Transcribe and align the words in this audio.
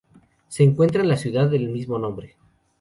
Se 0.47 0.63
encuentra 0.63 1.03
en 1.03 1.09
la 1.09 1.15
ciudad 1.15 1.47
del 1.47 1.69
mismo 1.69 1.99
nombre. 1.99 2.35